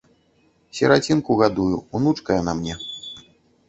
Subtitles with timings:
[0.77, 2.75] Сірацінку гадую, унучка яна мне.